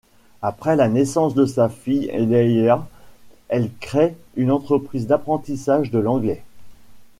[0.41, 2.87] Après la naissance de sa fille Layla,
[3.49, 6.43] elle crée une entreprise d'apprentissage de l'anglais.